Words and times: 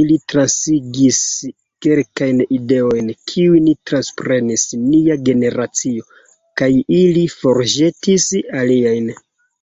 Ili 0.00 0.14
transigis 0.32 1.18
kelkajn 1.86 2.38
ideojn, 2.58 3.10
kiujn 3.32 3.68
transprenis 3.90 4.64
nia 4.84 5.16
generacio, 5.26 6.06
kaj 6.62 6.70
ili 7.02 7.26
forĵetis 7.34 8.30
aliajn. 8.62 9.12